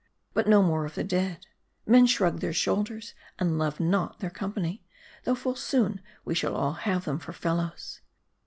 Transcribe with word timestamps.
But 0.33 0.47
no 0.47 0.63
more 0.63 0.83
of 0.83 0.95
the 0.95 1.03
dead; 1.03 1.45
men 1.85 2.07
shrug 2.07 2.39
their 2.39 2.53
shoulders, 2.53 3.13
and 3.37 3.59
love 3.59 3.79
not 3.79 4.17
their 4.17 4.31
company; 4.31 4.83
though 5.25 5.35
full 5.35 5.53
soon 5.55 6.01
we 6.25 6.33
shall 6.33 6.55
all 6.55 6.73
have 6.73 7.05
them 7.05 7.19
for 7.19 7.33
fellows. 7.33 8.01